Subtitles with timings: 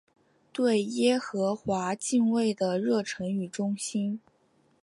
[0.51, 4.19] 对耶和华敬畏的热诚与忠心。